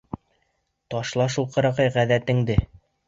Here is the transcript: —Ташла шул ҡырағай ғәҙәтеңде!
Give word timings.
—Ташла 0.93 1.27
шул 1.35 1.47
ҡырағай 1.57 1.93
ғәҙәтеңде! 1.99 2.57